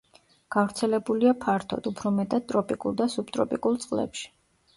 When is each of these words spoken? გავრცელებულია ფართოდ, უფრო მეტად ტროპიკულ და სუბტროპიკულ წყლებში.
გავრცელებულია 0.53 1.33
ფართოდ, 1.43 1.89
უფრო 1.91 2.13
მეტად 2.15 2.49
ტროპიკულ 2.53 2.97
და 3.03 3.09
სუბტროპიკულ 3.19 3.79
წყლებში. 3.87 4.27